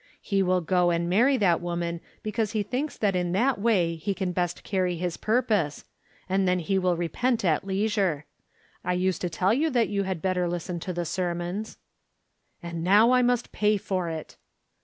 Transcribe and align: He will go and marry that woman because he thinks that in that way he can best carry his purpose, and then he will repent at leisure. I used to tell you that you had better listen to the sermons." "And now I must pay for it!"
He 0.19 0.41
will 0.41 0.61
go 0.61 0.89
and 0.89 1.07
marry 1.07 1.37
that 1.37 1.61
woman 1.61 2.01
because 2.23 2.53
he 2.53 2.63
thinks 2.63 2.97
that 2.97 3.15
in 3.15 3.33
that 3.33 3.59
way 3.61 3.97
he 3.97 4.15
can 4.15 4.31
best 4.31 4.63
carry 4.63 4.95
his 4.95 5.15
purpose, 5.15 5.85
and 6.27 6.47
then 6.47 6.57
he 6.57 6.79
will 6.79 6.97
repent 6.97 7.45
at 7.45 7.67
leisure. 7.67 8.25
I 8.83 8.93
used 8.93 9.21
to 9.21 9.29
tell 9.29 9.53
you 9.53 9.69
that 9.69 9.89
you 9.89 10.01
had 10.01 10.19
better 10.19 10.47
listen 10.47 10.79
to 10.79 10.91
the 10.93 11.05
sermons." 11.05 11.77
"And 12.63 12.83
now 12.83 13.11
I 13.11 13.21
must 13.21 13.51
pay 13.51 13.77
for 13.77 14.09
it!" 14.09 14.37